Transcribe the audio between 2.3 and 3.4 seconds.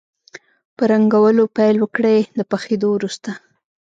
د پخېدو وروسته.